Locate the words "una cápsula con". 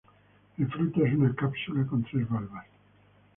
1.13-2.01